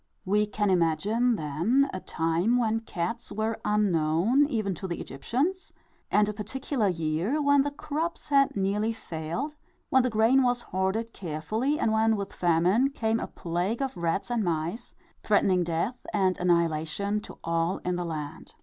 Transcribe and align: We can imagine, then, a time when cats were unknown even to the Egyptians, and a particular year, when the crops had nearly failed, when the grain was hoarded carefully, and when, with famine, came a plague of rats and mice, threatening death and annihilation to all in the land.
We 0.25 0.47
can 0.47 0.71
imagine, 0.71 1.35
then, 1.35 1.87
a 1.93 1.99
time 1.99 2.57
when 2.57 2.79
cats 2.79 3.31
were 3.31 3.59
unknown 3.63 4.47
even 4.47 4.73
to 4.73 4.87
the 4.87 4.99
Egyptians, 4.99 5.73
and 6.09 6.27
a 6.27 6.33
particular 6.33 6.87
year, 6.87 7.39
when 7.39 7.61
the 7.61 7.69
crops 7.69 8.29
had 8.29 8.55
nearly 8.55 8.93
failed, 8.93 9.53
when 9.91 10.01
the 10.01 10.09
grain 10.09 10.41
was 10.41 10.63
hoarded 10.63 11.13
carefully, 11.13 11.77
and 11.79 11.93
when, 11.93 12.15
with 12.15 12.33
famine, 12.33 12.89
came 12.89 13.19
a 13.19 13.27
plague 13.27 13.83
of 13.83 13.95
rats 13.95 14.31
and 14.31 14.43
mice, 14.43 14.95
threatening 15.21 15.63
death 15.63 16.03
and 16.15 16.35
annihilation 16.39 17.21
to 17.21 17.37
all 17.43 17.77
in 17.85 17.95
the 17.95 18.03
land. 18.05 18.55